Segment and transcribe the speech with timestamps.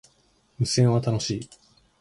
[0.57, 1.49] 無線は、楽しい